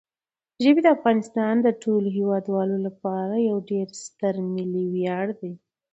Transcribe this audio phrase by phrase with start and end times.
[0.63, 5.53] ژبې د افغانستان د ټولو هیوادوالو لپاره یو ډېر ستر ملي ویاړ دی.